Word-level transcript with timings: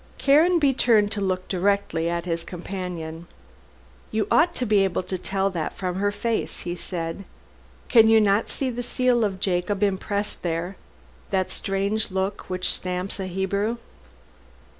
Caranby 0.17 0.73
turned 0.73 1.11
to 1.11 1.21
look 1.21 1.47
directly 1.47 2.09
at 2.09 2.25
his 2.25 2.43
companion. 2.43 3.27
"You 4.09 4.25
ought 4.31 4.55
to 4.55 4.65
be 4.65 4.83
able 4.83 5.03
to 5.03 5.19
tell 5.19 5.51
that 5.51 5.77
from 5.77 5.97
her 5.97 6.11
face," 6.11 6.61
he 6.61 6.75
said, 6.75 7.23
"can 7.87 8.07
you 8.07 8.19
not 8.19 8.49
see 8.49 8.71
the 8.71 8.81
seal 8.81 9.23
of 9.23 9.39
Jacob 9.39 9.83
impressed 9.83 10.41
there 10.41 10.75
that 11.29 11.51
strange 11.51 12.09
look 12.09 12.49
which 12.49 12.73
stamps 12.73 13.19
a 13.19 13.27
Hebrew?" 13.27 13.77